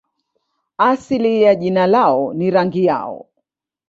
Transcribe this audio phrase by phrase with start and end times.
[0.77, 3.27] Asili ya jina lao ni rangi yao.